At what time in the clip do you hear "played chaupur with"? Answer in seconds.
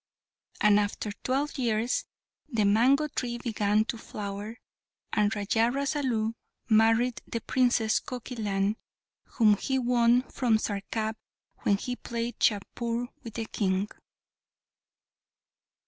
11.97-13.35